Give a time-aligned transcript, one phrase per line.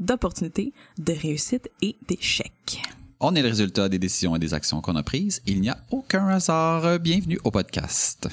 [0.00, 2.82] d'opportunités, de réussite et d'échecs.
[3.20, 5.40] On est le résultat des décisions et des actions qu'on a prises.
[5.46, 6.98] Il n'y a aucun hasard.
[6.98, 8.28] Bienvenue au podcast.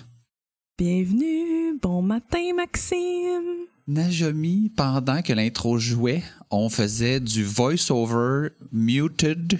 [0.77, 3.67] Bienvenue, bon matin Maxime.
[3.87, 9.59] Najomi, pendant que l'intro jouait, on faisait du voice-over muted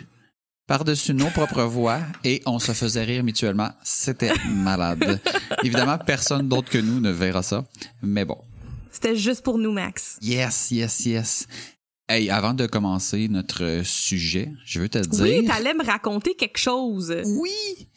[0.68, 3.70] par-dessus nos propres voix et on se faisait rire mutuellement.
[3.84, 5.20] C'était malade.
[5.64, 7.64] Évidemment, personne d'autre que nous ne verra ça,
[8.02, 8.38] mais bon.
[8.92, 10.18] C'était juste pour nous, Max.
[10.22, 11.48] Yes, yes, yes.
[12.10, 15.24] Hey, avant de commencer notre sujet, je veux te dire.
[15.24, 17.16] Oui, t'allais me raconter quelque chose.
[17.26, 17.88] Oui!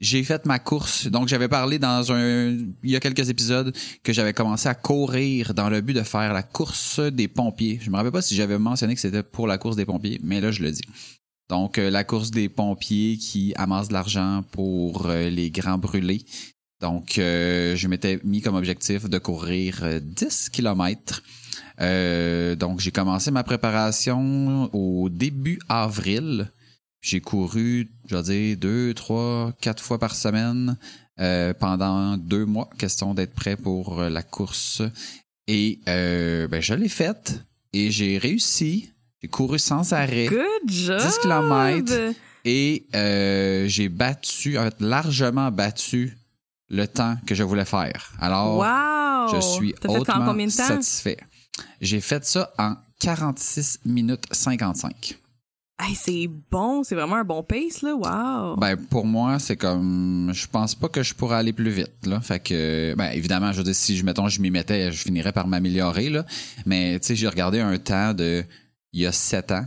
[0.00, 1.06] J'ai fait ma course.
[1.06, 2.48] Donc, j'avais parlé dans un,
[2.82, 6.34] il y a quelques épisodes que j'avais commencé à courir dans le but de faire
[6.34, 7.78] la course des pompiers.
[7.80, 10.42] Je me rappelle pas si j'avais mentionné que c'était pour la course des pompiers, mais
[10.42, 10.84] là, je le dis.
[11.48, 16.24] Donc, euh, la course des pompiers qui amassent de l'argent pour euh, les grands brûlés.
[16.84, 21.22] Donc, euh, je m'étais mis comme objectif de courir euh, 10 kilomètres.
[21.80, 26.50] Euh, donc, j'ai commencé ma préparation au début avril.
[27.00, 30.76] J'ai couru, je vais dire, deux, trois, quatre fois par semaine
[31.20, 34.82] euh, pendant deux mois, question d'être prêt pour euh, la course.
[35.48, 37.40] Et euh, ben, je l'ai faite
[37.72, 38.90] et j'ai réussi.
[39.22, 40.26] J'ai couru sans arrêt.
[40.26, 41.00] Good job.
[41.00, 42.14] 10 kilomètres.
[42.44, 46.18] Et euh, j'ai battu, en fait, largement battu
[46.74, 48.12] le temps que je voulais faire.
[48.20, 49.34] Alors, Wow.
[49.36, 50.66] je suis en hautement combien de temps?
[50.66, 51.18] satisfait.
[51.80, 55.16] J'ai fait ça en 46 minutes 55.
[55.80, 57.94] Hey, c'est bon, c'est vraiment un bon pace, là.
[57.96, 58.56] Wow.
[58.56, 62.20] Ben pour moi, c'est comme je pense pas que je pourrais aller plus vite là.
[62.20, 65.32] Fait que ben évidemment, je veux dire si je mettons je m'y mettais, je finirais
[65.32, 66.24] par m'améliorer là,
[66.64, 68.44] mais tu sais, j'ai regardé un temps de
[68.92, 69.66] il y a sept ans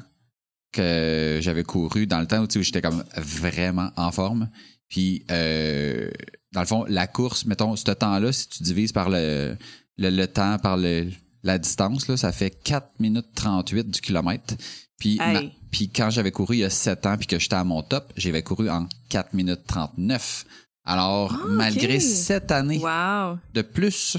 [0.72, 4.50] que j'avais couru dans le temps où, où j'étais comme vraiment en forme.
[4.89, 6.09] Puis euh,
[6.57, 9.56] dans le fond, la course, mettons ce temps-là, si tu divises par le
[10.00, 11.07] le, le temps par le
[11.44, 14.56] la distance là, ça fait 4 minutes 38 du kilomètre.
[15.00, 15.34] Puis Hey.
[15.34, 17.84] ma- puis quand j'avais couru il y a 7 ans puis que j'étais à mon
[17.84, 20.45] top, j'avais couru en 4 minutes 39.
[20.84, 22.01] Alors, Ah, malgré ok.
[22.01, 23.38] cette année Wow.
[23.53, 24.18] de plus,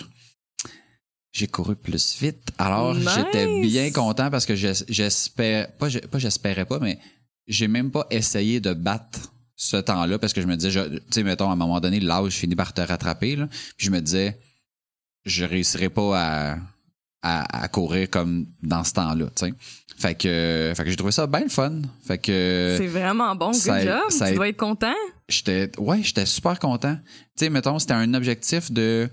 [1.33, 2.43] j'ai couru plus vite.
[2.59, 3.09] Alors, Nice.
[3.17, 6.99] j'étais bien content parce que j'es- j'espère pas j'espérais pas, mais
[7.49, 11.23] j'ai même pas essayé de battre ce temps-là parce que je me disais, tu sais,
[11.25, 13.49] mettons, à un moment donné, l'âge finit par te rattraper, là.
[13.77, 14.39] Puis je me disais,
[15.25, 16.59] je réussirais pas à,
[17.23, 19.55] à, à courir comme dans ce temps-là, tu sais.
[19.99, 21.83] Fait que, fait que j'ai trouvé ça bien le fun.
[22.07, 23.47] Fait que c'est vraiment bon.
[23.51, 24.11] Good ça a- job.
[24.11, 24.95] ça tu dois être content.
[25.29, 26.97] j'étais ouais j'étais super content
[27.37, 29.11] tu sais mettons c'était un objectif de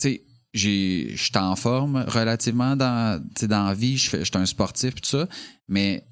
[0.00, 0.22] tu sais
[0.52, 5.08] j'ai j'étais en forme relativement dans tu sais dans la vie j'étais un sportif tout
[5.08, 5.28] ça
[5.68, 6.04] mais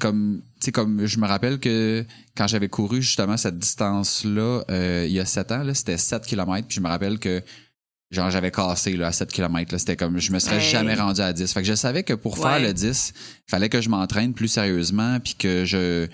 [0.00, 2.04] comme tu sais comme je me rappelle que
[2.36, 4.62] quand j'avais couru justement cette distance là
[5.04, 7.42] il y a 7 ans là c'était 7 km puis je me rappelle que
[8.10, 10.70] genre j'avais cassé là à 7 km là c'était comme je me serais Hey.
[10.70, 13.12] jamais rendu à 10 fait que je savais que pour faire le 10
[13.46, 16.08] fallait que je m'entraîne plus sérieusement puis que je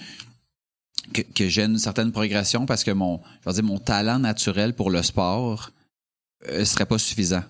[1.12, 4.72] que, que j'ai une certaine progression parce que mon je vais dire mon talent naturel
[4.74, 5.70] pour le sport
[6.48, 7.44] euh, serait pas suffisant.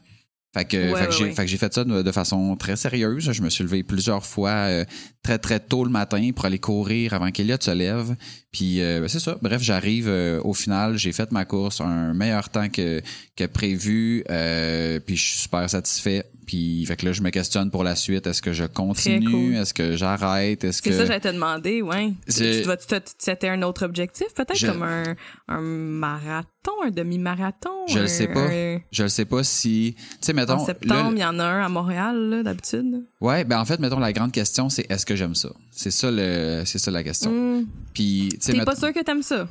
[0.54, 1.32] Fait que, Ouais, fait, que ouais, j'ai, ouais.
[1.32, 3.32] fait que j'ai fait ça de, de façon très sérieuse.
[3.32, 4.84] Je me suis levé plusieurs fois euh,
[5.22, 8.14] très très tôt le matin pour aller courir avant qu'Eliott se lève.
[8.52, 9.37] Puis euh, ben, c'est ça.
[9.43, 13.02] Bref, j'arrive euh, au final, j'ai fait ma course un meilleur temps que,
[13.37, 14.23] que prévu.
[14.31, 16.25] euh, puis je suis super satisfait.
[16.46, 18.26] Puis fait que là, je me questionne pour la suite.
[18.26, 19.31] Est-ce que je continue?
[19.31, 19.55] cool.
[19.56, 20.62] Est-ce que j'arrête?
[20.62, 22.12] Est-ce C'est que ça, j'allais te demander, ouais.
[22.29, 25.17] C'est- Tu te setter un autre objectif, peut-être Je- comme un,
[25.49, 27.87] un marathon, un demi-marathon?
[27.88, 28.40] Je le sais pas.
[28.50, 29.94] un- Je ne sais pas si.
[29.96, 30.62] Tu sais, mettons.
[30.62, 33.05] En septembre, il là, y en a un à Montréal, là, d'habitude.
[33.20, 35.50] ouais, ben en fait, mettons, la grande question, c'est est-ce que j'aime ça?
[35.70, 37.31] C'est ça, le, c'est ça la question.
[37.31, 37.67] Hmm.
[37.93, 39.49] Puis, tu T'es pas sûr que t'aimes ça?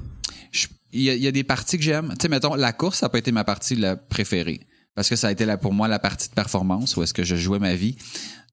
[0.92, 2.10] il y, a- il y a des parties que j'aime.
[2.12, 4.62] Tu sais, mettons, la course, ça n'a pas été ma partie la préférée.
[4.96, 7.24] Parce que ça a été la, pour moi la partie de performance où est-ce que
[7.24, 7.98] je jouais ma vie.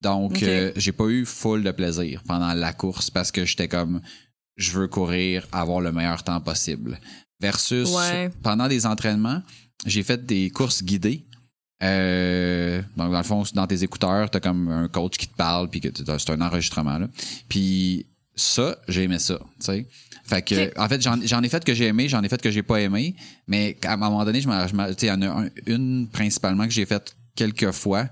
[0.01, 0.43] Donc, Ok.
[0.45, 4.01] euh, j'ai pas eu full de plaisir pendant la course parce que j'étais comme.
[4.57, 6.99] je veux courir, avoir le meilleur temps possible.
[7.41, 8.31] Versus, Ouais.
[8.43, 9.43] pendant des entraînements,
[9.87, 11.27] j'ai fait des courses guidées.
[11.83, 15.69] Euh, donc, dans le fond, dans tes écouteurs, t'as comme un coach qui te parle,
[15.71, 16.99] puis que c'est un enregistrement.
[16.99, 17.09] Là.
[17.49, 19.39] Puis ça, j'ai aimé ça.
[19.39, 19.87] tu sais.
[20.25, 22.51] Fait que, en fait, j'en j'en ai fait que j'ai aimé, j'en ai fait que
[22.51, 23.17] j'ai pas aimé,
[23.49, 26.87] mais à un moment donné, je il y en a un- une principalement que j'ai
[26.87, 28.09] faite quelques fois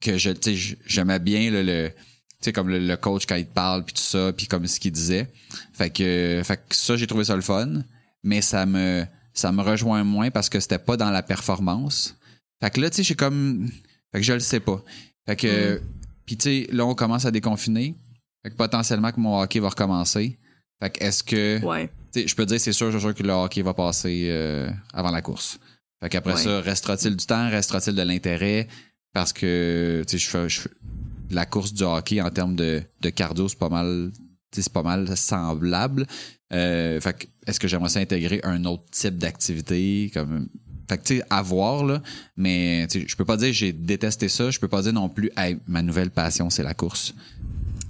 [0.00, 1.94] que je, tu sais, j'aimais bien là, le, tu
[2.40, 4.80] sais, comme le, le coach quand il te parle puis tout ça, puis comme ce
[4.80, 5.30] qu'il disait.
[5.74, 7.82] Fait que, fait que ça, j'ai trouvé ça le fun,
[8.22, 9.04] mais ça me,
[9.34, 12.16] ça me rejoint moins parce que c'était pas dans la performance.
[12.60, 13.68] Fait que là, tu sais, j'ai comme,
[14.12, 14.82] fait que je le sais pas.
[15.26, 15.80] Fait que,
[16.26, 17.94] puis tu sais, là, on commence à déconfiner.
[18.42, 20.38] Fait que potentiellement que mon hockey va recommencer.
[20.80, 21.88] Fait que est-ce que, Ouais.
[22.12, 24.70] tu sais, je peux dire, c'est sûr, c'est sûr que le hockey va passer euh,
[24.92, 25.58] avant la course.
[26.02, 26.42] Fait qu'après Ouais.
[26.42, 28.68] ça, restera-t-il du temps, restera-t-il de l'intérêt?
[29.12, 30.70] Parce que, tu sais, je fais, je fais-
[31.30, 34.20] la course du hockey en termes de, de cardio, c'est pas mal, tu
[34.56, 36.06] sais, c'est pas mal semblable.
[36.52, 40.10] Euh, fait que, est-ce que j'aimerais ça intégrer un autre type d'activité?
[40.14, 40.48] Comme,
[40.88, 42.02] fait que, tu sais, à voir, là.
[42.36, 44.50] Mais, tu sais, je peux pas dire j'ai détesté ça.
[44.50, 47.14] Je peux pas dire non plus, Hey, ma nouvelle passion, c'est la course.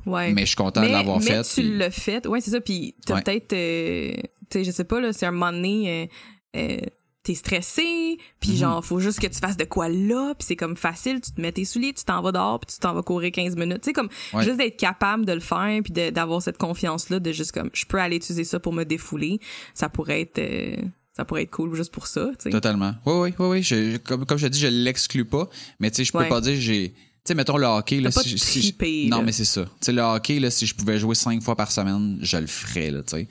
[0.06, 0.32] Ouais.
[0.32, 1.42] Mais je suis content de l'avoir mais fait.
[1.42, 2.26] tu puis- l'as fait.
[2.26, 2.60] Ouais, c'est ça.
[2.60, 3.22] Puis t'as Ouais.
[3.22, 4.12] peut-être, euh,
[4.50, 6.08] tu sais, je sais pas, là, c'est un moment donné,
[6.56, 6.78] euh, euh,
[7.22, 8.56] t'es stressé, puis Mhm.
[8.56, 11.40] genre, faut juste que tu fasses de quoi là, puis c'est comme facile, tu te
[11.42, 13.82] mets tes souliers, tu t'en vas dehors, puis tu t'en vas courir 15 minutes.
[13.82, 14.44] Tu sais, comme, Ouais.
[14.44, 17.98] juste d'être capable de le faire, puis d'avoir cette confiance-là, de juste comme, je peux
[18.00, 19.40] aller utiliser ça pour me défouler,
[19.74, 20.76] ça pourrait être, euh,
[21.18, 22.30] ça pourrait être cool juste pour ça.
[22.50, 22.94] Totalement.
[23.04, 23.62] Oui, oui, oui, oui.
[23.64, 25.48] Je- comme, comme je te dis, je l'exclus pas.
[25.80, 26.28] Mais tu sais, je peux Ouais.
[26.28, 26.90] pas dire que j'ai.
[26.92, 28.00] Tu sais, mettons le hockey.
[28.00, 29.22] Là, pas si, trippé, Non, là.
[29.24, 29.64] mais c'est ça.
[29.64, 32.46] Tu sais, le hockey, là, si je pouvais jouer cinq fois par semaine, je le
[32.46, 33.28] ferais, là, tu sais.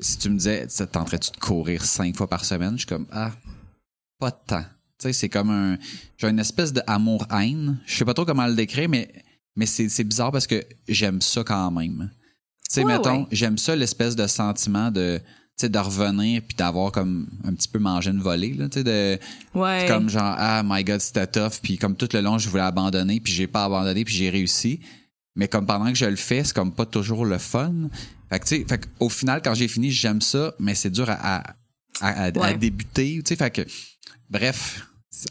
[0.00, 2.72] Si tu me disais, ça te tenterais-tu de courir cinq fois par semaine?
[2.72, 3.30] Je suis comme, ah,
[4.18, 4.64] pas de temps.
[4.98, 5.76] Tu sais, c'est comme un.
[6.16, 7.78] J'ai une espèce de amour-haine.
[7.86, 9.12] Je sais pas trop comment le décrire, mais,
[9.54, 12.10] mais c'est c'est bizarre parce que j'aime ça quand même.
[12.68, 13.26] Tu sais, Ouais, mettons, ouais.
[13.30, 15.20] j'aime ça l'espèce de sentiment de.
[15.58, 18.84] Sais, de revenir puis d'avoir comme un petit peu mangé une volée, là, tu sais,
[18.84, 19.18] de.
[19.54, 19.86] Ouais.
[19.88, 23.20] Comme genre ah my god c'était tough puis comme tout le long je voulais abandonner
[23.20, 24.80] puis j'ai pas abandonné puis j'ai réussi
[25.34, 27.72] mais comme pendant que je le fais c'est comme pas toujours le fun
[28.28, 31.08] fait que tu sais fait au final quand j'ai fini j'aime ça mais c'est dur
[31.08, 31.38] à à,
[32.00, 32.58] à- à- à Ouais.
[32.58, 33.62] débuter tu sais fait que
[34.28, 34.86] bref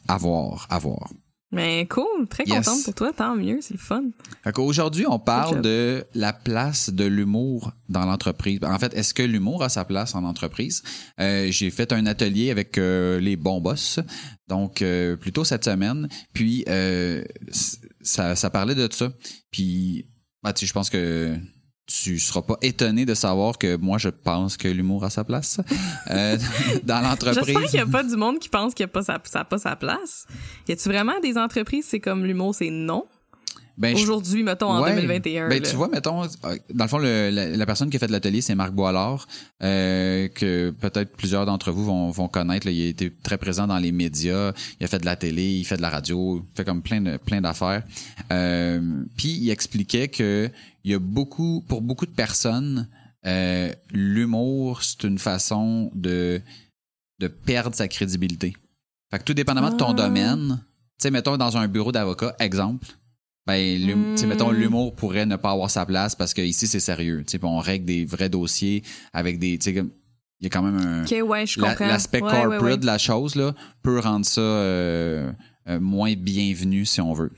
[0.07, 1.07] à voir à voir
[1.51, 2.65] Mais cool, très Yes.
[2.65, 4.03] contente pour toi, tant mieux, c'est le fun.
[4.43, 9.23] fait qu'aujourd'hui on parle de la place de l'humour dans l'entreprise en fait est-ce que
[9.23, 10.83] l'humour a sa place en entreprise?
[11.19, 13.99] Euh, j'ai fait un atelier avec euh, les bons boss
[14.47, 17.23] donc euh, plutôt cette semaine puis euh,
[18.01, 19.13] ça, ça parlait de ça
[19.51, 20.07] puis
[20.43, 21.37] bah, tu sais, je pense que
[21.87, 25.59] tu seras pas étonné de savoir que moi je pense que l'humour a sa place
[26.09, 26.35] euh,
[26.83, 29.03] dans J'espère l'entreprise qu'il n'y a pas du monde qui pense qu'il n'y a pas
[29.03, 30.25] sa, ça a pas sa place.
[30.67, 33.05] Y a-tu vraiment des entreprises, c'est comme l'humour, c'est non?
[33.77, 34.95] Ben, je- Aujourd'hui, mettons, en Ouais.
[34.95, 35.49] 2021.
[35.49, 35.69] Ben, là.
[35.69, 36.27] tu vois, mettons, euh,
[36.73, 39.27] dans le fond, le- la, la personne qui a fait l'atelier, c'est Marc Boilard,
[39.63, 42.65] euh, que peut-être plusieurs d'entre vous vont, vont connaître.
[42.65, 42.71] là.
[42.71, 45.65] il a été très présent dans les médias, il a fait de la télé, il
[45.65, 47.83] fait de la radio, il fait comme plein de plein d'affaires.
[48.31, 48.79] Euh,
[49.17, 50.49] Puis il expliquait que
[50.85, 52.87] il y a beaucoup, pour beaucoup de personnes,
[53.25, 56.41] euh, l'humour, c'est une façon de
[57.19, 58.55] de perdre sa crédibilité.
[59.09, 59.93] Fait que tout dépendamment de ton Ah.
[59.93, 62.87] domaine, tu sais, mettons dans un bureau d'avocat, exemple,
[63.47, 64.29] ben, l'hum- tu sais, Mm.
[64.29, 67.23] mettons, l'humour pourrait ne pas avoir sa place parce que ici c'est sérieux.
[67.25, 69.69] Tu on règle des vrais dossiers avec des, tu
[70.41, 72.77] il y a quand même un, ouais, la- l'aspect Ouais, corporate ouais.
[72.77, 75.31] de la chose là peut rendre ça euh,
[75.69, 77.31] euh, moins bienvenu si on veut.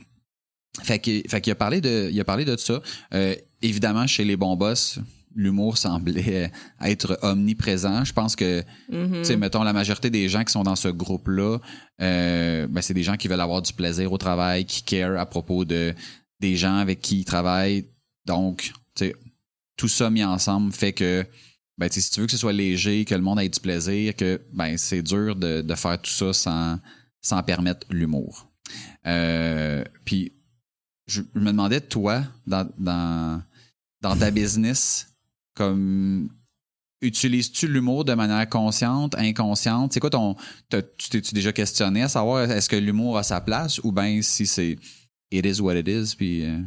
[0.83, 2.81] Fait qu'il a parlé de, il a parlé de ça.
[3.13, 4.99] Euh, évidemment, chez les bons boss,
[5.35, 8.03] l'humour semblait être omniprésent.
[8.05, 9.19] Je pense que Mhm.
[9.19, 11.57] tu sais, mettons, la majorité des gens qui sont dans ce groupe-là,
[12.01, 15.25] euh, ben, c'est des gens qui veulent avoir du plaisir au travail, qui care à
[15.25, 15.93] propos de
[16.39, 17.85] des gens avec qui ils travaillent.
[18.25, 19.15] Donc, tu sais,
[19.77, 21.25] tout ça mis ensemble fait que,
[21.77, 23.59] ben, tu sais, si tu veux que ce soit léger, que le monde ait du
[23.59, 26.79] plaisir, que, ben, c'est dur de, de faire tout ça sans,
[27.21, 28.49] sans permettre l'humour.
[29.05, 30.33] Euh, puis,
[31.07, 33.41] je me demandais, toi, dans, dans,
[34.01, 35.07] ta business,
[35.55, 36.29] comme
[37.01, 39.93] utilises-tu l'humour de manière consciente, inconsciente?
[39.93, 40.35] C'est quoi ton.
[40.69, 44.45] Tu t'es-tu déjà questionné à savoir est-ce que l'humour a sa place ou bien si
[44.45, 44.77] c'est
[45.31, 46.45] it is what it is, puis.
[46.45, 46.59] Euh,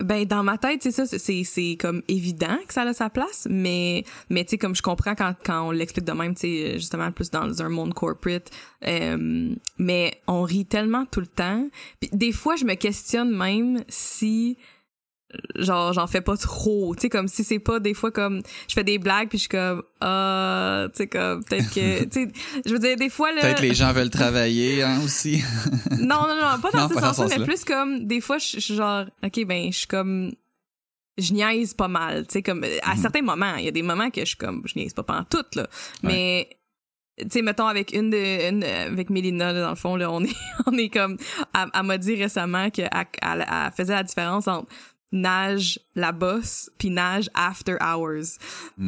[0.00, 3.46] ben dans ma tête c'est ça c'est- c'est comme évident que ça a sa place
[3.50, 6.72] mais mais tu sais comme je comprends quand quand on l'explique de même tu sais
[6.74, 8.50] justement plus dans un monde corporate
[8.86, 11.68] euh, mais on rit tellement tout le temps.
[12.00, 14.58] Puis des fois je me questionne même si
[15.56, 18.74] genre j'en fais pas trop tu sais comme si c'est pas des fois comme je
[18.74, 22.32] fais des blagues puis je suis comme ah tu sais comme peut-être que tu sais
[22.64, 25.42] je veux dire des fois là Peut-être les gens veulent travailler hein, aussi.
[25.90, 28.74] non, non, non, pas dans Non, ce sens-là, mais plus comme, des fois, je suis
[28.76, 30.32] genre, OK, ben, je suis comme,
[31.18, 33.00] je niaise pas mal, tu sais comme à Mhm.
[33.02, 35.24] certains moments, il y a des moments que je suis comme je niaise pas pendant
[35.24, 35.66] tout là,
[36.02, 36.48] mais
[37.18, 40.22] tu sais mettons avec une de une, avec Mélina là, dans le fond là, on
[40.22, 41.16] est on est comme
[41.54, 44.68] elle, elle m'a dit récemment que elle, elle- elle faisait la différence entre
[45.12, 48.38] nage la bosse puis nage after hours.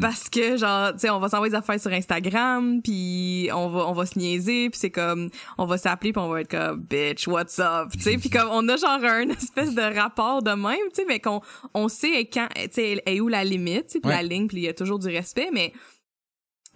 [0.00, 3.86] Parce que genre tu sais on va s'envoyer des affaires sur Instagram puis on va
[3.86, 6.80] on va se niaiser puis c'est comme on va s'appeler puis on va être comme
[6.82, 7.90] bitch what's up?
[7.92, 11.04] Tu sais puis comme on a genre un espèce de rapport de même tu sais
[11.06, 11.40] mais qu'on
[11.72, 14.16] on sait quand tu sais est où la limite tu sais puis Ouais.
[14.16, 15.72] la ligne puis il y a toujours du respect mais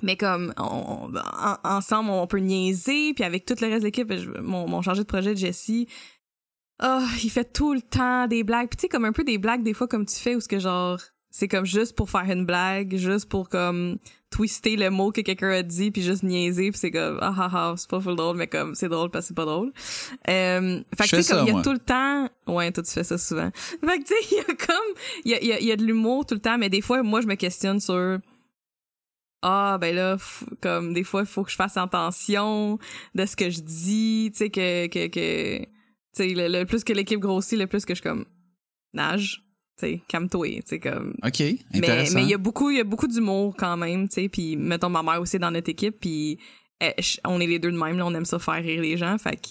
[0.02, 0.62] mais comme on,
[1.12, 4.68] on- en- ensemble on peut niaiser puis avec tout le reste de l'équipe je- mon,
[4.68, 5.70] mon chargé de projet Jesse
[6.82, 8.68] oh il fait tout le temps des blagues.
[8.68, 10.48] Puis tu sais comme un peu des blagues des fois comme tu fais où ce
[10.48, 10.98] que genre
[11.34, 13.96] c'est comme juste pour faire une blague juste pour comme
[14.30, 17.50] twister le mot que quelqu'un a dit puis juste niaiser puis c'est comme ah ah
[17.52, 19.72] ah c'est pas full drôle mais comme c'est drôle parce que c'est pas drôle.
[20.28, 22.90] Euh, fait que tu sais comme il y a tout le temps ouais toi tu
[22.90, 23.50] fais ça souvent.
[23.80, 25.72] Fait que tu sais il y a comme il y a, il y a, y
[25.72, 28.18] a de l'humour tout le temps mais des fois moi je me questionne sur
[29.42, 32.78] ah ben là f- comme des fois il faut que je fasse attention
[33.14, 35.66] de ce que je dis tu sais que que que
[36.18, 38.24] le, le plus que l'équipe grossit le plus que je suis comme
[38.92, 39.42] nage
[40.06, 42.14] calme-toi tu comme OK, mais intéressant.
[42.14, 44.54] mais il y a beaucoup il y a beaucoup d'humour quand même tu sais puis
[44.56, 46.38] mettons ma mère aussi dans notre équipe puis
[47.00, 49.18] je- on est les deux de même là on aime ça faire rire les gens
[49.18, 49.48] fait que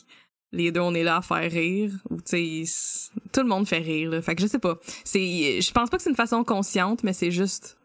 [0.54, 3.80] les deux on est là à faire rire ou tu sais tout le monde fait
[3.80, 4.22] rire là.
[4.22, 7.12] fait que je sais pas c'est je pense pas que c'est une façon consciente mais
[7.14, 7.78] c'est juste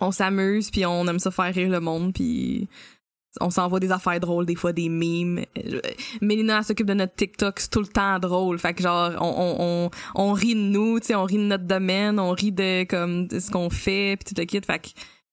[0.00, 2.66] on s'amuse puis on aime ça faire rire le monde puis
[3.40, 5.44] on s'envoie des affaires drôles des fois des mimes.
[5.58, 5.80] Euh,
[6.20, 9.56] Mélina s'occupe de notre TikTok c'est tout le temps drôle fait que genre on on
[9.60, 12.84] on, on rit de nous tu sais on rit de notre domaine on rit de
[12.84, 14.60] comme de ce qu'on fait puis tout le kit.
[14.60, 14.88] Fait que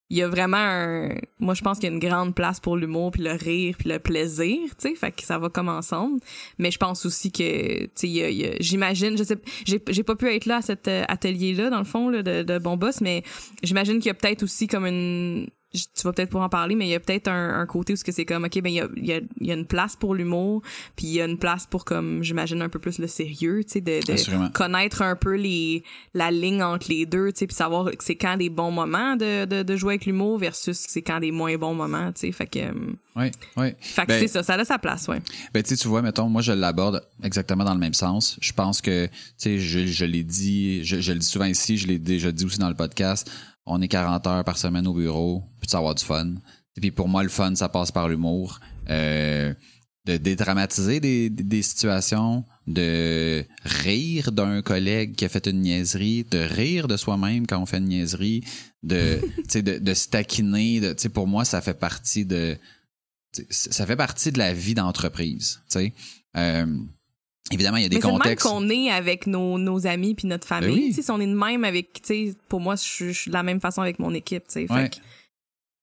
[0.10, 2.77] il y a vraiment un moi je pense qu'il y a une grande place pour
[2.77, 4.96] l'humour puis le rire puis le plaisir tu sais.
[4.96, 6.20] Fait que ça va comme ensemble.
[6.60, 10.58] Mais je pense aussi que tu sais j'imagine je sais j'ai pas pu être là
[10.58, 13.24] à cet atelier là dans le fond là, de, de bon boss mais
[13.63, 16.75] j'imagine qu'il y a peut-être aussi comme une je- tu vas peut-être pouvoir en parler,
[16.75, 18.81] mais il y a peut-être un, un côté où c'est comme, ok, ben il y
[18.81, 20.62] a, y, a, il y a une place pour l'humour,
[20.96, 23.74] puis il y a une place pour comme, j'imagine un peu plus le sérieux, tu
[23.74, 27.86] sais, de, connaître un peu les la ligne entre les deux, tu sais, puis savoir
[27.86, 31.19] que c'est quand des bons moments de, de, de jouer avec l'humour versus c'est quand
[31.19, 32.72] des moins bons moments, tu sais, fait que, euh,
[33.15, 33.67] Oui, oui.
[33.79, 35.22] fait que Ben, c'est ça, ça a sa place, ouais.
[35.53, 38.38] Ben, tu sais, tu vois, mettons, moi, je l'aborde exactement dans le même sens.
[38.41, 41.77] Je pense que, tu sais, je, je l'ai dit, je, je le dis souvent ici,
[41.77, 43.29] je l'ai déjà dit aussi dans le podcast.
[43.68, 46.36] On est 40 heures par semaine au bureau, puis avoir du fun.
[46.76, 48.60] Et puis pour moi, le fun, ça passe par l'humour.
[48.90, 49.54] Euh,
[50.06, 56.24] de dédramatiser des, des, des situations, de rire d'un collègue qui a fait une niaiserie,
[56.32, 58.42] de rire de soi-même quand on fait une niaiserie,
[58.84, 60.80] de, tu sais, de, de se taquiner.
[60.80, 62.58] de- tu sais, pour moi, ça fait partie de,
[63.50, 65.60] ça fait partie de la vie d'entreprise.
[65.70, 65.94] tu sais.
[66.38, 66.66] Euh,
[67.51, 68.48] évidemment, il y a des mais c'est contextes.
[68.48, 70.70] qu'on est avec nos, nos amis puis notre famille.
[70.75, 70.94] Ben oui.
[70.94, 72.82] Sais, si on est de même avec, tu sais, pour moi, je
[73.13, 74.68] suis- de la même façon avec mon équipe, tu sais.
[74.68, 74.89] Fait Ouais.
[74.89, 74.98] que-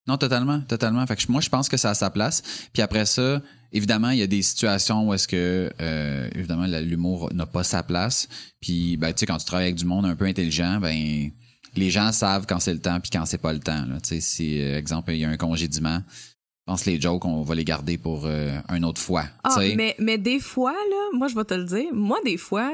[0.07, 1.07] Non, totalement, totalement.
[1.07, 2.43] Fait que moi, je pense que ça a sa place.
[2.75, 3.41] Puis après ça,
[3.73, 7.83] évidemment, il y a des situations où est-ce que, euh, évidemment, l'humour n'a pas sa
[7.83, 8.29] place.
[8.61, 11.31] Puis, ben, tu sais, quand tu travailles avec du monde un peu intelligent, ben,
[11.77, 13.87] les gens savent quand c'est le temps puis quand c'est pas le temps.
[13.87, 13.99] Là.
[14.03, 16.03] Tu sais, si, euh, exemple, il y a un congédiement,
[16.67, 19.25] je pense que les jokes, on va les garder pour euh, une autre fois.
[19.43, 22.71] Ah, mais, mais des fois, là, moi, je vais te le dire, moi, des fois,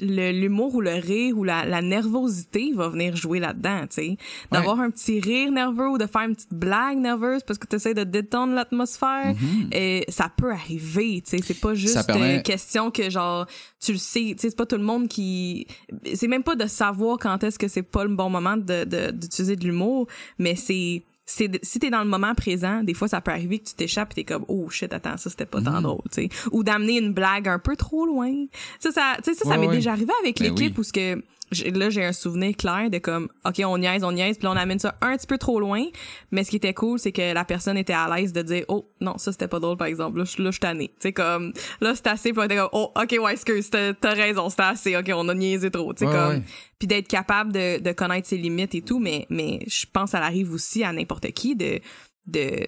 [0.00, 4.16] le- l'humour ou le rire ou la, la nervosité va venir jouer là-dedans, tu sais.
[4.52, 7.76] D'avoir un petit rire nerveux ou de faire une petite blague nerveuse parce que tu
[7.76, 9.34] essaies de détendre l'atmosphère,
[9.72, 11.42] et ça peut arriver, tu sais.
[11.42, 12.06] C'est pas juste Mm-hmm.
[12.06, 13.46] Permet- euh, question que, genre,
[13.84, 15.66] tu le sais, tu sais, c'est pas tout le monde qui...
[16.14, 19.10] C'est même pas de savoir quand est-ce que c'est pas le bon moment de- de-
[19.12, 20.06] d'utiliser de, l'humour,
[20.38, 21.02] mais c'est...
[21.28, 24.12] C'est si t'es dans le moment présent, des fois ça peut arriver que tu t'échappes
[24.12, 26.98] et t'es comme oh shit attends ça c'était pas tant drôle, tu sais, ou d'amener
[26.98, 28.32] une blague un peu trop loin.
[28.78, 29.74] Ça ça tu sais ça, ça m'est ouais.
[29.74, 30.80] déjà arrivé avec Ben l'équipe oui.
[30.80, 31.20] où ce que
[31.52, 34.78] là j'ai un souvenir clair de comme ok on niaise on niaise puis on amène
[34.78, 35.84] ça un petit peu trop loin,
[36.30, 38.88] mais ce qui était cool c'est que la personne était à l'aise de dire oh
[39.00, 40.18] non ça c'était pas drôle par exemple.
[40.18, 42.56] Là je là je suis tannée, tu sais comme là c'est assez puis on était
[42.56, 44.96] comme oh ok ouais excuse t'as raison c'était assez.
[44.96, 46.42] Ok on a niaisé trop, tu sais Ouais, comme ouais.
[46.78, 50.18] puis d'être capable de, de connaître ses limites et tout mais mais je pense que
[50.18, 51.80] ça arrive aussi à n'importe qui de
[52.26, 52.66] de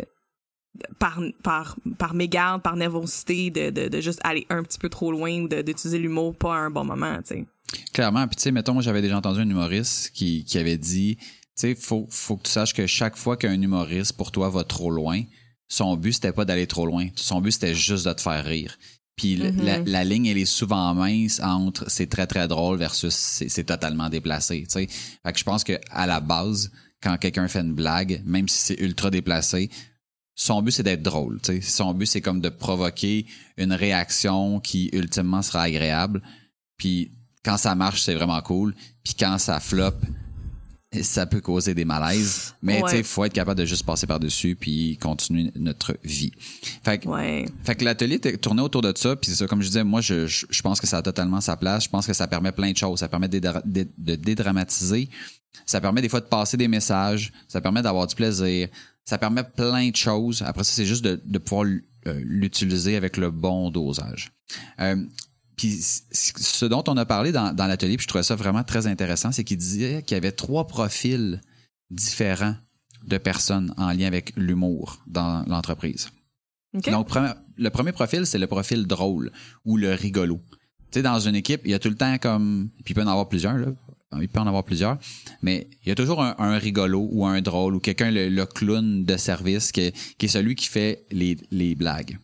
[1.00, 5.10] par par par mégarde par nervosité de, de, de juste aller un petit peu trop
[5.10, 7.46] loin ou d'utiliser l'humour pas à un bon moment tu sais
[7.92, 8.26] Clairement.
[8.26, 11.24] Puis, tu sais, mettons, moi, j'avais déjà entendu un humoriste qui, qui avait dit, tu
[11.56, 14.90] sais, faut, faut que tu saches que chaque fois qu'un humoriste, pour toi, va trop
[14.90, 15.22] loin,
[15.68, 17.08] son but, c'était pas d'aller trop loin.
[17.16, 18.78] Son but, c'était juste de te faire rire.
[19.16, 19.64] Puis le- Mhm.
[19.64, 23.64] la, la ligne, elle est souvent mince entre c'est très, très drôle versus c'est c'est
[23.64, 24.86] totalement déplacé, tu sais.
[24.86, 26.70] Fait que je pense que à la base,
[27.02, 29.70] quand quelqu'un fait une blague, même si c'est ultra déplacé,
[30.36, 31.60] son but, c'est d'être drôle, tu sais.
[31.60, 36.22] Son but, c'est comme de provoquer une réaction qui, ultimement, sera agréable.
[36.76, 37.10] Puis
[37.48, 38.74] quand ça marche, c'est vraiment cool.
[39.02, 39.92] Puis quand ça flop,
[41.02, 42.54] ça peut causer des malaises.
[42.62, 42.90] Mais Ouais.
[42.90, 46.32] tu sais, faut être capable de juste passer par-dessus puis continuer notre vie.
[46.84, 47.46] Fait que, Ouais.
[47.64, 49.16] fait que l'atelier tourné autour de ça.
[49.16, 51.84] Puis c'est ça, comme je disais, moi, je, pense que ça a totalement sa place.
[51.84, 52.98] Je pense que ça permet plein de choses.
[53.00, 55.08] Ça permet de, dédra- de, de dédramatiser.
[55.64, 57.32] Ça permet des fois de passer des messages.
[57.48, 58.68] Ça permet d'avoir du plaisir.
[59.06, 60.42] Ça permet plein de choses.
[60.42, 61.66] Après ça, c'est juste de, de pouvoir
[62.06, 64.32] euh, l'utiliser avec le bon dosage.
[64.80, 64.96] Euh,
[65.58, 68.86] puis ce dont on a parlé dans, dans l'atelier, puis je trouvais ça vraiment très
[68.86, 71.42] intéressant, c'est qu'il disait qu'il y avait trois profils
[71.90, 72.54] différents
[73.06, 76.08] de personnes en lien avec l'humour dans l'entreprise.
[76.76, 76.88] OK.
[76.90, 77.08] Donc,
[77.56, 79.32] le premier profil, c'est le profil drôle
[79.64, 80.40] ou le rigolo.
[80.90, 82.70] Tu sais, dans une équipe, il y a tout le temps comme.
[82.84, 83.66] Puis il peut en avoir plusieurs, là.
[84.20, 84.96] Il peut en avoir plusieurs.
[85.42, 88.46] Mais il y a toujours un, un rigolo ou un drôle ou quelqu'un, le, le
[88.46, 92.18] clown de service, qui, est- qui est celui qui fait les, les blagues.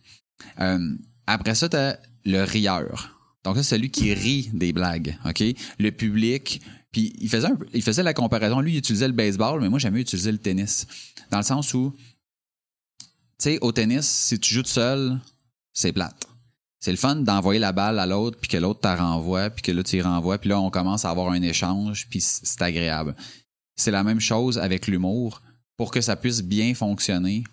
[0.59, 0.79] Euh,
[1.27, 3.14] après ça, tu as le rieur.
[3.45, 5.17] Donc, ça, c'est celui qui rit des blagues.
[5.25, 5.43] OK?
[5.79, 6.61] Le public.
[6.91, 8.59] Puis il faisait, la comparaison.
[8.59, 10.87] Lui, il utilisait le baseball, mais moi, j'aime mieux utiliser le tennis.
[11.29, 11.93] Dans le sens où
[13.37, 15.19] tu sais, au tennis, si tu joues tout seul,
[15.73, 16.27] c'est plate.
[16.79, 19.71] C'est le fun d'envoyer la balle à l'autre, puis que l'autre t'a renvoie, puis que
[19.71, 23.15] là, tu y renvoies, puis là, on commence à avoir un échange, puis c'est agréable.
[23.75, 25.41] C'est la même chose avec l'humour.
[25.77, 27.43] Pour que ça puisse bien fonctionner,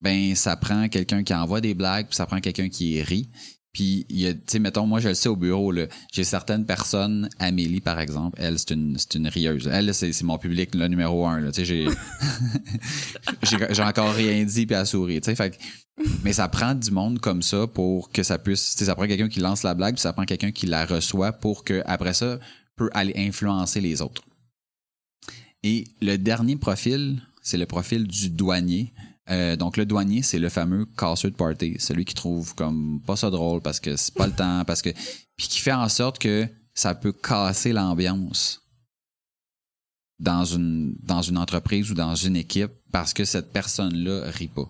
[0.00, 3.30] ben, ça prend quelqu'un qui envoie des blagues, puis ça prend quelqu'un qui rit.
[3.78, 5.72] Puis, tu sais, mettons, moi, je le sais au bureau,
[6.12, 9.68] j'ai certaines personnes, Amélie, par exemple, elle, c'est une, c'est une rieuse.
[9.68, 11.48] Elle, c'est, mon public, le numéro un.
[11.52, 11.86] Tu sais,
[13.70, 15.52] j'ai, encore rien dit, puis elle sourit, tu sais.
[16.24, 19.06] Mais ça prend du monde comme ça pour que ça puisse, tu sais, ça prend
[19.06, 22.14] quelqu'un qui lance la blague, puis ça prend quelqu'un qui la reçoit pour que, après
[22.14, 22.40] ça,
[22.74, 24.22] peut aller influencer les autres.
[25.62, 28.92] Et le dernier profil, c'est le profil du douanier.
[29.30, 33.16] Euh, donc le douanier, c'est le fameux casseur de party, celui qui trouve comme pas
[33.16, 34.90] ça drôle parce que c'est pas le temps, parce que
[35.36, 38.62] puis qui fait en sorte que ça peut casser l'ambiance
[40.18, 40.96] dans une
[41.36, 44.68] entreprise ou dans une équipe parce que cette personne-là rit pas.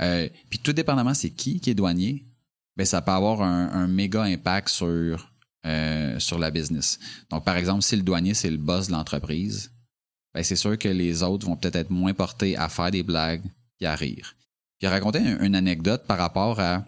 [0.00, 2.26] Euh, puis tout dépendamment c'est qui qui est douanier,
[2.76, 5.32] ben ça peut avoir un, méga impact sur
[5.66, 6.98] euh, sur la business.
[7.30, 9.70] Donc par exemple si le douanier c'est le boss de l'entreprise,
[10.34, 13.44] ben c'est sûr que les autres vont peut-être être moins portés à faire des blagues
[13.80, 14.34] et à rire.
[14.78, 14.86] Puis il
[15.20, 16.84] un- une anecdote par rapport à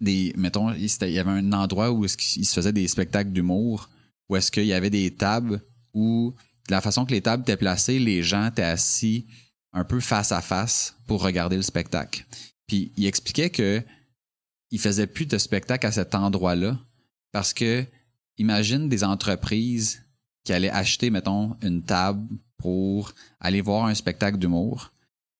[0.00, 3.88] des, mettons, il il y avait un endroit où qu'il se faisait des spectacles d'humour,
[4.28, 6.34] où est-ce qu'il y avait des tables où,
[6.68, 9.26] de la façon que les tables étaient placées, les gens étaient assis
[9.72, 12.26] un peu face à face pour regarder le spectacle.
[12.66, 13.82] Puis il expliquait que
[14.70, 16.78] il faisait plus de spectacle à cet endroit-là
[17.32, 17.84] parce que
[18.38, 20.02] imagine des entreprises
[20.44, 24.92] qui allaient acheter, mettons, une table pour aller voir un spectacle d'humour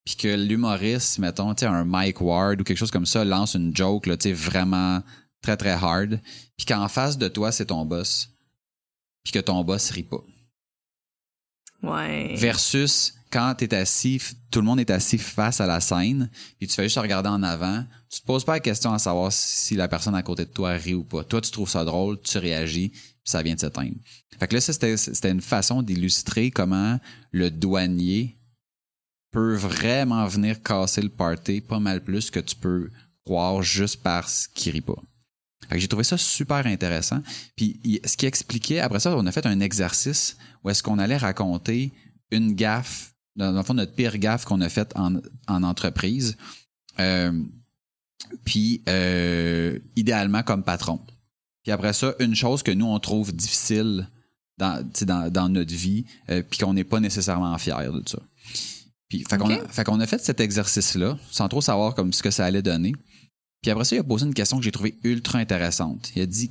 [0.04, 3.54] puis que l'humoriste, mettons, tu sais, un Mike Ward ou quelque chose comme ça, lance
[3.54, 5.02] une joke, là, tu sais, vraiment
[5.40, 6.20] très, très hard,
[6.56, 8.30] puis qu'en face de toi, c'est ton boss,
[9.22, 10.24] puis que ton boss rit pas.
[11.82, 12.34] Ouais.
[12.36, 16.74] Versus quand t'es assis, tout le monde est assis face à la scène, puis tu
[16.74, 19.88] fais juste regarder en avant, tu te poses pas la question à savoir si la
[19.88, 21.24] personne à côté de toi rit ou pas.
[21.24, 23.96] Toi, tu trouves ça drôle, tu réagis, puis ça vient de s'éteindre.
[24.38, 27.00] Fait que là, ça, c'était une façon d'illustrer comment
[27.32, 28.38] le douanier
[29.34, 32.88] peut vraiment venir casser le party pas mal plus que tu peux
[33.24, 35.02] croire juste parce qu'il rit pas.
[35.72, 37.20] J'ai trouvé ça super intéressant.
[37.56, 41.16] Puis ce qui expliquait, après ça, on a fait un exercice où est-ce qu'on allait
[41.16, 41.90] raconter
[42.30, 45.16] une gaffe, dans le fond, notre pire gaffe qu'on a faite en,
[45.48, 46.36] en entreprise.
[47.00, 47.32] Euh,
[48.44, 51.00] puis euh, idéalement comme patron.
[51.64, 54.08] Puis après ça, une chose que nous, on trouve difficile
[54.58, 58.20] dans, dans, dans notre vie, euh, puis qu'on n'est pas nécessairement fier de ça.
[59.14, 62.20] Puis, fait qu'on a, fait qu'on a fait cet exercice-là, sans trop savoir comme ce
[62.20, 62.92] que ça allait donner.
[63.62, 66.10] Puis après ça, il a posé une question que j'ai trouvée ultra intéressante.
[66.16, 66.50] Il a dit,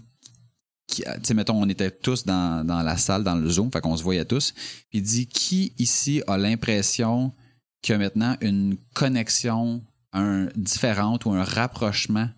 [0.88, 3.98] tu sais, mettons, on était tous dans, dans la salle, dans le Zoom, fait qu'on
[3.98, 4.54] se voyait tous.
[4.54, 7.34] Puis il dit, qui ici a l'impression
[7.82, 12.30] qu'il y a maintenant une connexion un, différente ou un rapprochement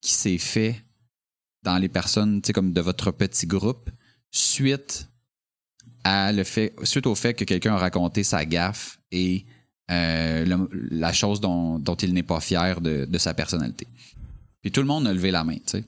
[0.00, 0.82] qui s'est fait
[1.62, 3.90] dans les personnes, tu sais, comme de votre petit groupe,
[4.30, 5.10] suite
[6.04, 9.44] à le fait, suite au fait que quelqu'un a raconté sa gaffe et
[9.90, 13.86] euh, le- la chose dont, dont il n'est pas fier de, de sa personnalité.
[14.62, 15.84] Puis tout le monde a levé la main, tu sais.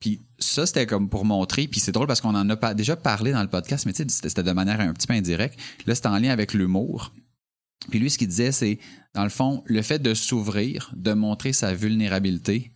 [0.00, 2.96] Puis ça, c'était comme pour montrer, puis c'est drôle parce qu'on en a pas, déjà
[2.96, 5.58] parlé dans le podcast, mais tu sais, c'était de manière un petit peu indirecte.
[5.86, 7.12] Là, c'était en lien avec l'humour.
[7.90, 8.78] Puis lui, ce qu'il disait, c'est,
[9.14, 12.70] dans le fond, le fait de s'ouvrir, de montrer sa vulnérabilité,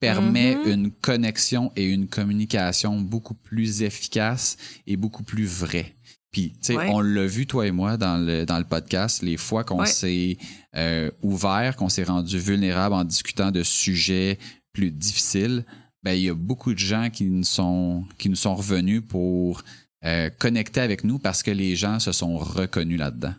[0.00, 0.70] permet Mhm.
[0.72, 4.56] une connexion et une communication beaucoup plus efficace
[4.88, 5.94] et beaucoup plus vraie.
[6.32, 6.88] Puis, tu sais, Ouais.
[6.90, 9.86] on l'a vu, toi et moi, dans le, dans le podcast, les fois qu'on Ouais.
[9.86, 10.38] s'est
[10.74, 14.38] euh, ouvert, qu'on s'est rendu vulnérable en discutant de sujets
[14.72, 15.66] plus difficiles,
[16.02, 19.62] ben il y a beaucoup de gens qui nous sont qui nous sont revenus pour
[20.04, 23.34] euh, connecter avec nous parce que les gens se sont reconnus là-dedans.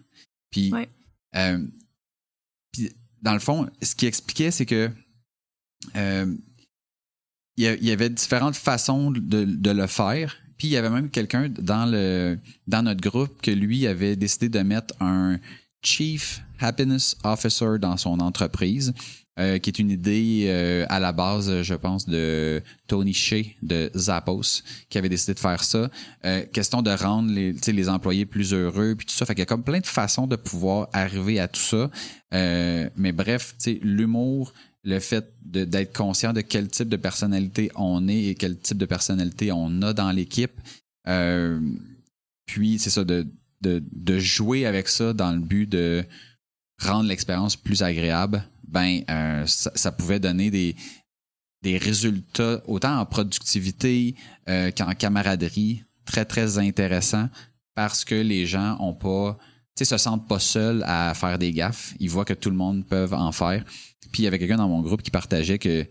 [0.52, 0.88] Puis, Ouais.
[1.36, 1.66] euh,
[2.72, 2.92] puis,
[3.24, 4.92] dans le fond, ce qui expliquait, c'est que
[5.96, 10.38] il y a- il y avait différentes façons de, de le faire.
[10.64, 14.48] Puis il y avait même quelqu'un dans le dans notre groupe que lui avait décidé
[14.48, 15.38] de mettre un
[15.82, 18.94] Chief Happiness Officer dans son entreprise,
[19.38, 23.92] euh, qui est une idée euh, à la base, je pense, de Tony Shea de
[23.94, 25.90] Zappos, qui avait décidé de faire ça.
[26.24, 29.26] Euh, question de rendre les, les employés plus heureux, puis tout ça.
[29.26, 31.92] Fait qu'il y a comme plein de façons de pouvoir arriver à tout ça.
[32.34, 38.24] Euh, mais bref, l'humour, le fait d'être conscient de quel type de personnalité on est
[38.26, 40.60] et quel type de personnalité on a dans l'équipe.
[41.08, 41.60] Euh,
[42.46, 43.26] puis, c'est ça, de,
[43.62, 46.04] de, de jouer avec ça dans le but de
[46.82, 50.76] rendre l'expérience plus agréable, ben, euh, ça, pouvait donner des,
[51.62, 54.16] des résultats autant en productivité
[54.50, 57.30] euh, qu'en camaraderie très, très intéressants
[57.76, 59.38] parce que les gens ont pas,
[59.76, 61.94] tu se sentent pas seuls à faire des gaffes.
[62.00, 63.64] Ils voient que tout le monde peut en faire.
[64.12, 65.90] Puis il y avait quelqu'un dans mon groupe qui partageait que, tu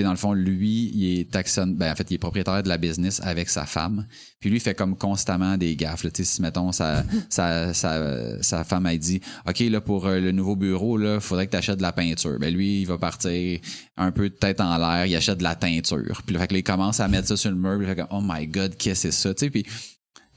[0.00, 2.68] sais, dans le fond, lui, il est taxon, ben, en fait, il est propriétaire de
[2.68, 4.06] la business avec sa femme.
[4.40, 6.02] Puis lui, il fait comme constamment des gaffes.
[6.02, 10.18] Tu sais, si, mettons, sa, sa, sa, sa femme a dit, OK, là, pour euh,
[10.18, 12.38] le nouveau bureau, là, faudrait que tu achètes de la peinture.
[12.38, 13.60] Ben, lui, il va partir
[13.98, 16.22] un peu de tête en l'air, il achète de la teinture.
[16.24, 17.84] Puis là, fait que là, il commence à mettre ça sur le meuble.
[17.84, 19.34] Il fait comme, oh my God, qu'est-ce que c'est ça?
[19.34, 19.66] Tu sais, puis,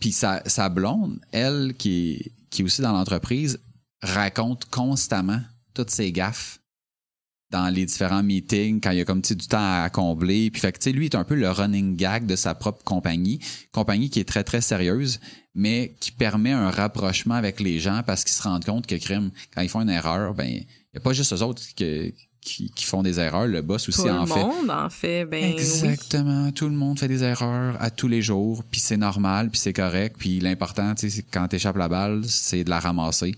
[0.01, 3.59] puis sa, sa blonde, elle, qui qui aussi dans l'entreprise,
[4.01, 5.41] raconte constamment
[5.73, 6.59] toutes ses gaffes
[7.49, 10.51] dans les différents meetings, quand il y a comme du temps à combler.
[10.51, 13.39] Puis fait que lui est un peu le running gag de sa propre compagnie.
[13.71, 15.19] Compagnie qui est très, très sérieuse,
[15.55, 19.31] mais qui permet un rapprochement avec les gens parce qu'ils se rendent compte que crime,
[19.53, 22.11] quand ils font une erreur, ben, il n'y a pas juste eux autres que-
[22.47, 23.47] qui, qui font des erreurs.
[23.47, 24.39] Le boss aussi Tout en le fait.
[24.39, 25.25] monde en fait.
[25.25, 25.51] Ben oui.
[25.51, 26.51] Exactement.
[26.51, 29.73] Tout le monde fait des erreurs à tous les jours, puis c'est normal, puis c'est
[29.73, 30.15] correct.
[30.17, 30.93] Puis l'important,
[31.31, 33.35] quand t'échappes la balle, c'est de la ramasser.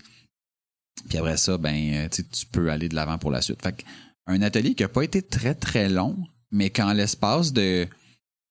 [1.08, 3.60] Puis après ça, ben, euh, tu peux aller de l'avant pour la suite.
[3.62, 3.84] Fait
[4.26, 6.16] un atelier qui a pas été très très long,
[6.52, 7.86] mais qu'en l'espace de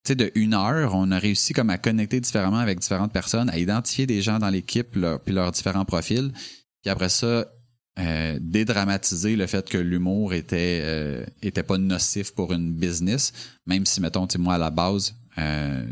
[0.03, 3.49] tu sais, de une heure, on a réussi comme à connecter différemment avec différentes personnes,
[3.49, 6.31] à identifier des gens dans l'équipe, puis leurs différents profils.
[6.81, 7.45] Puis après ça,
[7.99, 13.33] euh, dédramatiser le fait que l'humour était euh, était pas nocif pour une business,
[13.67, 15.85] même si mettons, moi à la base, euh,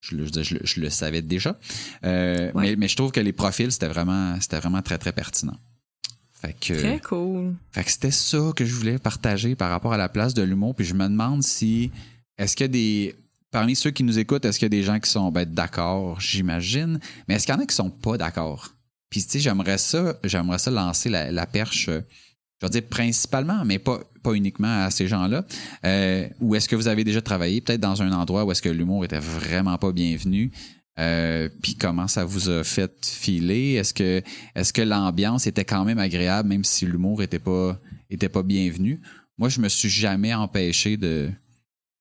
[0.00, 1.56] je, le, je, le- je le savais déjà,
[2.02, 2.52] Ouais.
[2.54, 5.56] mais, mais je trouve que les profils c'était vraiment c'était vraiment très très pertinent.
[6.32, 7.56] Fait que Très cool.
[7.72, 10.74] fait que c'était ça que je voulais partager par rapport à la place de l'humour.
[10.76, 11.90] Puis je me demande si
[12.38, 13.16] est-ce qu'il y a des
[13.50, 16.20] parmi ceux qui nous écoutent, est-ce qu'il y a des gens qui sont ben, d'accord,
[16.20, 18.72] j'imagine, mais est-ce qu'il y en a qui sont pas d'accord?
[19.10, 21.88] Puis tu sais, j'aimerais ça, j'aimerais ça lancer la, la perche.
[21.88, 22.00] euh,
[22.60, 25.44] Je veux dire principalement, mais pas pas uniquement à ces gens-là.
[25.84, 28.68] Euh, ou est-ce que vous avez déjà travaillé peut-être dans un endroit où est-ce que
[28.68, 30.50] l'humour était vraiment pas bienvenu?
[30.98, 33.74] Euh, puis comment ça vous a fait filer?
[33.74, 34.20] Est-ce que
[34.56, 37.78] est-ce que l'ambiance était quand même agréable même si l'humour était pas
[38.10, 39.00] était pas bienvenu?
[39.38, 41.30] Moi, je me suis jamais empêché de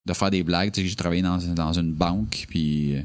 [0.08, 0.72] de faire des blagues.
[0.76, 2.96] J'ai travaillé dans, dans une banque, puis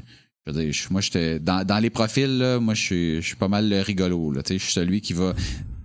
[0.45, 3.35] je veux dire, moi, j'étais dans, dans les profils là, moi, je suis je suis
[3.35, 4.31] pas mal le rigolo.
[4.31, 5.33] Là, tu sais, je suis celui qui va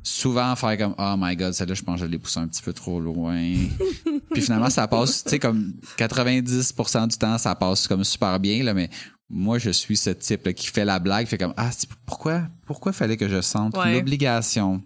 [0.03, 2.63] souvent faire comme oh my god celle-là je pense que je l'ai poussé un petit
[2.63, 3.37] peu trop loin
[4.33, 8.63] puis finalement ça passe tu sais comme 90% du temps ça passe comme super bien
[8.63, 8.89] là mais
[9.29, 11.69] moi je suis ce type là, qui fait la blague fait comme ah
[12.07, 13.93] pourquoi pourquoi fallait que je sente Ouais.
[13.93, 14.83] l'obligation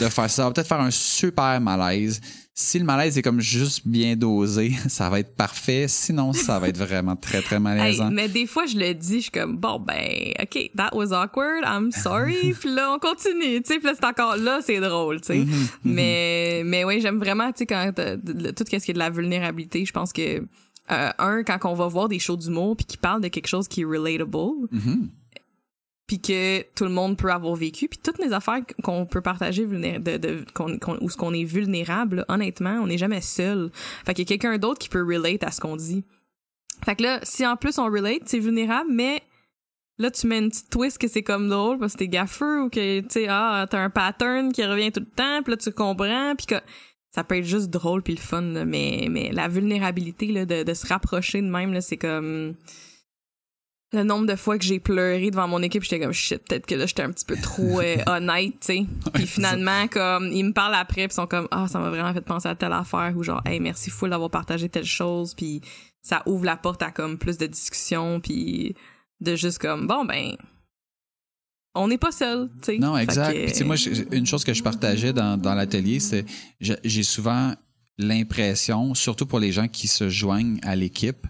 [0.00, 0.28] de faire ça?
[0.28, 2.20] Ça va peut-être faire un super malaise
[2.62, 6.68] si le malaise est comme juste bien dosé ça va être parfait sinon ça va
[6.68, 9.56] être vraiment très très Hey, malaisant mais des fois, je le dis, je suis comme,
[9.56, 12.54] bon, ben, OK, that was awkward, I'm sorry.
[12.60, 13.78] puis là, on continue, tu sais.
[13.78, 15.38] Puis là, c'est encore là, c'est drôle, tu sais.
[15.38, 19.10] Mhm, Mais, mais oui, j'aime vraiment, tu sais, quand tout ce qui est de la
[19.10, 20.40] vulnérabilité, je pense que,
[20.90, 23.68] euh, un, quand on va voir des shows d'humour puis qui parlent de quelque chose
[23.68, 25.08] qui est relatable, Mhm.
[26.10, 29.64] Puis que tout le monde peut avoir vécu, puis toutes les affaires qu'on peut partager
[29.64, 30.44] de, de
[31.00, 33.70] où ce qu'on est vulnérable, honnêtement, on n'est jamais seul.
[34.04, 36.02] Fait qu'il y a quelqu'un d'autre qui peut relate à ce qu'on dit.
[36.84, 39.22] Fait que là, si en plus on relate, c'est vulnérable, mais
[39.98, 42.70] là tu mets une petite twist que c'est comme drôle parce que t'es gaffeux ou
[42.70, 45.70] que tu sais ah t'as un pattern qui revient tout le temps, puis là tu
[45.70, 46.56] comprends, puis que
[47.14, 50.64] ça peut être juste drôle puis le fun, là, mais mais la vulnérabilité là, de,
[50.64, 52.56] de se rapprocher de même là, c'est comme
[53.92, 56.74] le nombre de fois que j'ai pleuré devant mon équipe, j'étais comme shit, peut-être que
[56.76, 58.86] là j'étais un petit peu trop euh, honnête, tu sais.
[59.14, 62.20] Puis finalement comme ils me parlent après puis sont comme ah ça m'a vraiment fait
[62.20, 65.60] penser à telle affaire ou genre hey merci full d'avoir partagé telle chose puis
[66.02, 68.74] ça ouvre la porte à comme plus de discussions puis
[69.20, 70.36] de juste comme bon ben
[71.74, 72.78] on n'est pas seul, tu sais.
[72.78, 73.32] Non, exact.
[73.32, 73.76] que- Puis, tu sais, moi,
[74.10, 76.24] une chose que je partageais dans, dans l'atelier, c'est
[76.60, 77.54] j'ai souvent
[77.96, 81.26] l'impression, surtout pour les gens qui se joignent à l'équipe,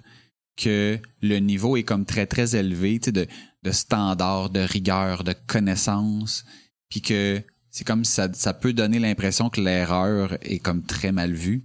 [0.61, 3.27] que le niveau est comme très, très élevé, tu sais, de,
[3.63, 6.45] de standard, de rigueur, de connaissance,
[6.89, 11.33] puis que c'est comme ça, ça peut donner l'impression que l'erreur est comme très mal
[11.33, 11.65] vue.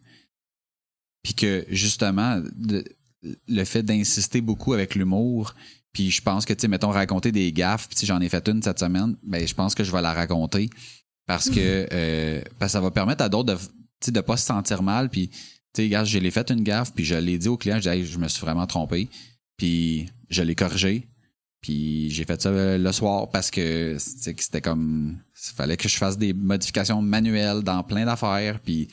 [1.24, 2.42] Puis que justement,
[3.48, 5.56] le fait d'insister beaucoup avec l'humour,
[5.92, 8.62] puis je pense que, tu sais, mettons, raconter des gaffes, puis j'en ai fait une
[8.62, 10.70] cette semaine, ben je pense que je vais la raconter
[11.26, 13.58] parce que, euh, parce que ça va permettre à d'autres
[14.06, 15.32] de ne pas se sentir mal, puis,
[15.76, 17.90] tu sais, gars, je l'ai fait une gaffe, puis je l'ai dit au client, je
[17.90, 19.10] dit, je me suis vraiment trompé,
[19.58, 21.08] puis je l'ai corrigé,
[21.62, 26.18] puis j'ai fait ça le soir parce que c'était comme il fallait que je fasse
[26.18, 28.88] des modifications manuelles dans plein d'affaires puis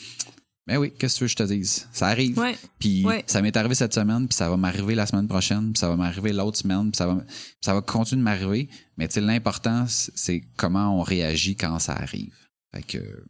[0.66, 1.88] mais oui, qu'est-ce que tu veux que je te dise?
[1.92, 2.40] Ça arrive.
[2.78, 5.88] Puis ça m'est arrivé cette semaine, puis ça va m'arriver la semaine prochaine, puis ça
[5.88, 7.24] va m'arriver l'autre semaine, puis ça va,
[7.60, 8.68] ça va continuer de m'arriver.
[8.96, 12.34] Mais tu sais, l'important, c'est comment on réagit quand ça arrive.
[12.72, 13.24] Fait que,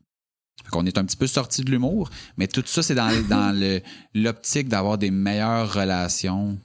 [0.71, 3.83] qu'on est un petit peu sorti de l'humour, mais tout ça, c'est dans, dans
[4.15, 6.59] l'optique d'avoir des meilleures relations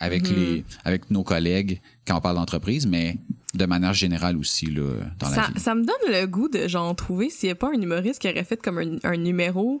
[0.00, 0.34] avec mm-hmm.
[0.34, 3.16] les avec nos collègues quand on parle d'entreprise, mais
[3.54, 5.60] de manière générale aussi là, dans ça, la vie.
[5.60, 8.28] Ça me donne le goût de genre trouver s'il n'y a pas un humoriste qui
[8.28, 9.80] aurait fait comme un, numéro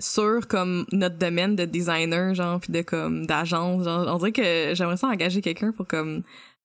[0.00, 4.74] sur comme notre domaine de designer genre puis de comme d'agence genre on dirait que
[4.74, 6.22] j'aimerais ça engager quelqu'un pour comme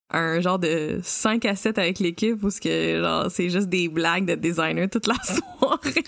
[0.10, 4.36] un genre de 5 à 7 avec l'équipe que genre c'est juste des blagues de
[4.36, 6.04] designer toute la soirée.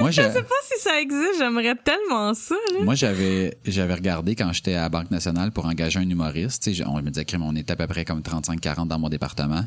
[0.00, 0.22] Moi, je...
[0.22, 2.54] sais pas si ça existe, j'aimerais tellement ça.
[2.82, 7.02] Moi j'avais j'avais regardé quand j'étais à la Banque nationale pour engager un humoriste, on
[7.02, 9.64] me disait on était à peu près comme 35 40 dans mon département.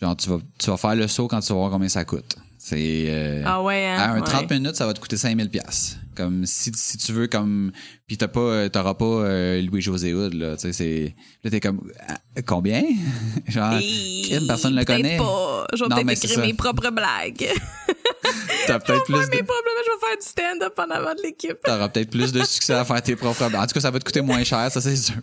[0.00, 2.36] Genre tu vas tu vas faire le saut quand tu vas voir combien ça coûte.
[2.58, 3.96] C'est euh, ah ouais, hein?
[3.98, 5.98] à un 30 minutes, ça va te coûter 5000 pièces.
[6.14, 7.72] Comme si, si tu veux comme
[8.06, 11.60] puis t'as pas t'auras pas euh, Louis José Hood là, tu sais c'est là t'es
[11.60, 12.82] comme ah, combien?
[13.48, 13.74] Genre
[14.30, 15.16] une personne le connaît.
[15.16, 15.66] Pas.
[15.72, 17.48] Je vais peut-être écrire mes propres blagues.
[18.66, 19.36] T'as peut-être plus de...
[19.36, 21.58] mes propres je vais faire du stand-up en avant de l'équipe.
[21.64, 24.04] T'auras peut-être plus de succès à faire tes propres En tout cas, ça va te
[24.04, 25.22] coûter moins cher, ça c'est sûr.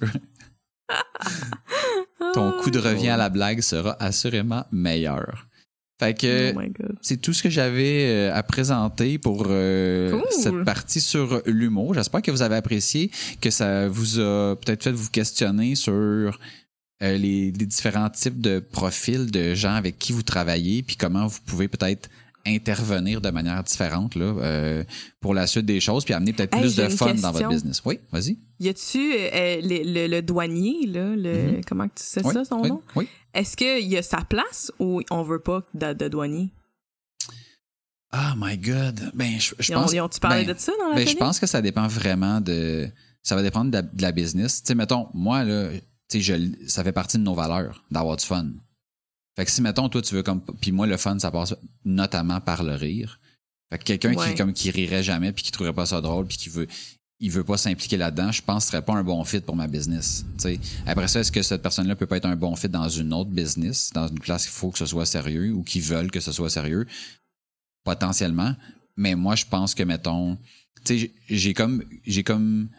[2.33, 5.48] Ton coût de revient à la blague sera assurément meilleur.
[5.99, 11.01] Fait que oh c'est tout ce que j'avais euh, à présenter pour euh, cette partie
[11.01, 11.93] sur l'humour.
[11.93, 16.29] J'espère que vous avez apprécié, que ça vous a peut-être fait vous questionner sur euh,
[17.01, 21.39] les, les, différents types de profils de gens avec qui vous travaillez, puis comment vous
[21.45, 22.09] pouvez peut-être
[22.45, 24.83] intervenir de manière différente là, euh,
[25.19, 27.81] pour la suite des choses, puis amener peut-être plus de fun dans votre business.
[27.85, 28.37] Oui, vas-y.
[28.59, 31.65] Y a-tu le, douanier, là, le, mm-hmm.
[31.67, 32.81] comment tu sais ça, son nom?
[32.95, 33.07] Oui.
[33.33, 36.51] Est-ce qu'il y a sa place ou on veut pas de, douanier?
[38.13, 39.11] Oh my God.
[39.13, 39.93] Ben, je, pense.
[39.93, 42.41] Ils ont-tu parlé ben, de ça dans la ben, Je pense que ça dépend vraiment
[42.41, 42.89] de.
[43.21, 44.63] Ça va dépendre de la, business.
[44.63, 45.69] Tu sais, mettons, moi, là,
[46.09, 48.47] tu sais, ça fait partie de nos valeurs d'avoir du fun.
[49.35, 50.41] Fait que si, mettons, toi, tu veux comme.
[50.59, 51.53] Puis moi, le fun, ça passe
[51.85, 53.19] notamment par le rire.
[53.71, 56.37] Fait que quelqu'un qui, comme, qui rirait jamais puis qui trouverait pas ça drôle puis
[56.37, 56.67] qui veut.
[57.21, 59.55] Il veut pas s'impliquer là-dedans, je pense que ce serait pas un bon fit pour
[59.55, 60.25] ma business.
[60.37, 60.59] sais.
[60.85, 63.29] Après ça, est-ce que cette personne-là peut pas être un bon fit dans une autre
[63.29, 66.31] business, dans une place qu'il faut que ce soit sérieux ou qui veulent que ce
[66.31, 66.85] soit sérieux?
[67.83, 68.55] Potentiellement.
[68.95, 70.37] Mais moi, je pense que, mettons,
[71.29, 72.69] j'ai comme, j'ai comme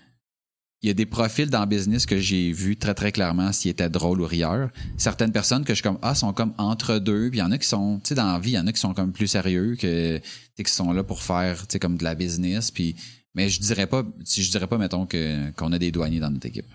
[0.83, 3.71] il y a des profils dans le business que j'ai vu très très clairement s'ils
[3.71, 4.71] étaient drôles ou rieurs.
[4.97, 7.59] Certaines personnes que je comme ah sont comme entre deux, puis il y en a
[7.59, 9.27] qui sont tu sais dans la vie, il y en a qui sont comme plus
[9.27, 10.19] sérieux que
[10.57, 12.97] qui sont là pour faire tu sais comme de la business puis
[13.35, 16.31] mais je dirais pas si je dirais pas mettons que qu'on a des douaniers dans
[16.31, 16.71] notre équipe.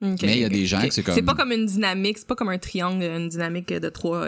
[0.00, 2.26] mais il y a des gens qui c'est comme c'est pas comme une dynamique, c'est
[2.26, 4.26] pas comme un triangle, une dynamique de trois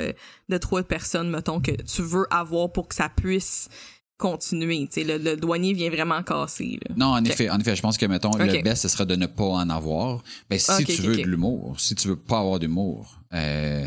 [0.49, 3.69] de trois personnes mettons que tu veux avoir pour que ça puisse
[4.17, 4.89] continuer.
[4.97, 6.79] Le, le douanier vient vraiment casser.
[6.97, 9.27] Non, en effet, en effet, je pense que mettons le best ce serait de ne
[9.27, 10.23] pas en avoir.
[10.49, 13.87] Ben si tu veux de l'humour, si tu veux pas avoir d'humour, euh,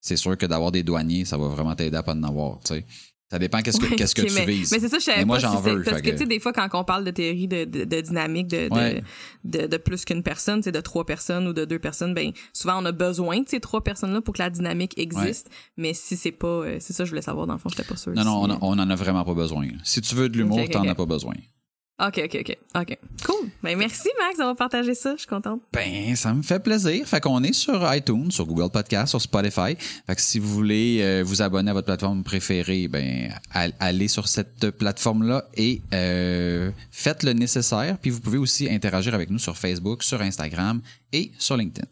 [0.00, 2.60] c'est sûr que d'avoir des douaniers, ça va vraiment t'aider à pas en avoir.
[2.64, 2.84] sais.
[3.32, 4.70] Ça dépend qu'est-ce que, qu'est-ce que tu vises.
[4.72, 5.82] Mais c'est ça, je savais moi, j'en veux.
[5.84, 8.68] Parce que, tu sais, des fois, quand on parle de théorie de, de, dynamique de,
[9.44, 12.32] de, de, plus qu'une personne, tu sais, de trois personnes ou de deux personnes, ben,
[12.52, 15.48] souvent, on a besoin de ces trois personnes-là pour que la dynamique existe.
[15.78, 17.96] Mais si c'est pas, euh, c'est ça, je voulais savoir, dans le fond, j'étais pas
[17.96, 18.12] sûr.
[18.12, 19.66] Non, non, on, on en a vraiment pas besoin.
[19.82, 21.32] Si tu veux de l'humour, t'en as pas besoin.
[22.00, 22.58] OK, OK, OK.
[22.74, 22.98] OK.
[23.24, 23.50] Cool.
[23.62, 25.12] Ben, merci, Max, d'avoir partagé ça.
[25.12, 25.62] Je suis contente.
[25.72, 27.06] Ben, ça me fait plaisir.
[27.06, 29.76] Fait qu'on est sur iTunes, sur Google Podcast, sur Spotify.
[30.06, 34.26] Fait que si vous voulez euh, vous abonner à votre plateforme préférée, ben, allez sur
[34.26, 37.98] cette plateforme-là et euh, faites le nécessaire.
[37.98, 40.80] Puis vous pouvez aussi interagir avec nous sur Facebook, sur Instagram
[41.12, 41.86] et sur LinkedIn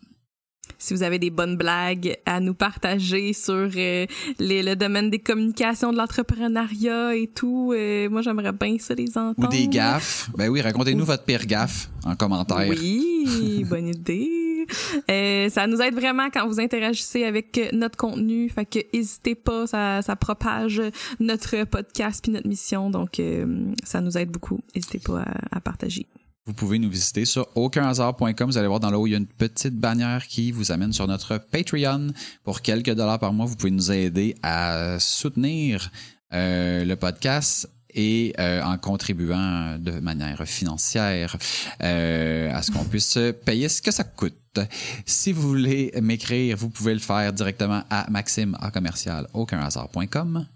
[0.80, 4.06] si vous avez des bonnes blagues à nous partager sur euh,
[4.38, 9.46] le domaine des communications, de l'entrepreneuriat et tout, euh, moi j'aimerais bien ça les entendre.
[9.48, 10.30] Ou des gaffes.
[10.36, 12.66] Ben oui, racontez-nous votre pire gaffe en commentaire.
[12.68, 14.66] Oui, bonne idée.
[15.10, 18.48] Euh, ça nous aide vraiment quand vous interagissez avec notre contenu.
[18.48, 20.82] Fait que n'hésitez pas, ça, ça propage
[21.18, 22.90] notre podcast puis notre mission.
[22.90, 24.60] Donc, euh, ça nous aide beaucoup.
[24.74, 26.06] N'hésitez pas à, à partager.
[26.46, 28.50] Vous pouvez nous visiter sur aucunhasard.com.
[28.50, 30.92] Vous allez voir dans le haut, il y a une petite bannière qui vous amène
[30.92, 32.08] sur notre Patreon.
[32.44, 35.90] Pour quelques dollars par mois, vous pouvez nous aider à soutenir
[36.32, 41.36] euh, le podcast et euh, en contribuant de manière financière
[41.82, 44.60] euh, à ce qu'on puisse payer ce que ça coûte.
[45.04, 50.46] Si vous voulez m'écrire, vous pouvez le faire directement à maxime à commercial aucunhasard.com.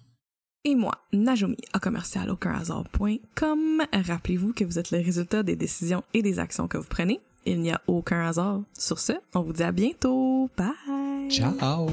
[0.67, 3.83] Et moi, Najomi, à commercial aucunhasard.com.
[3.93, 7.21] Rappelez-vous que vous êtes le résultat des décisions et des actions que vous prenez.
[7.45, 8.63] Il n'y a aucun hasard.
[8.79, 10.49] Sur ce, on vous dit à bientôt.
[10.57, 11.31] Bye!
[11.31, 11.89] Ciao!